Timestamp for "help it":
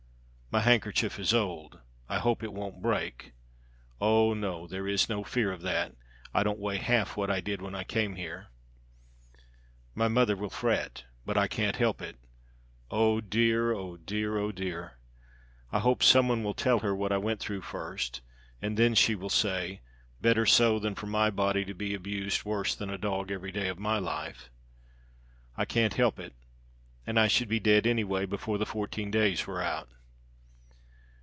11.77-12.17, 25.93-26.33